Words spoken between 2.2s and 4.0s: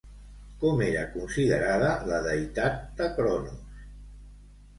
deïtat de Chronos?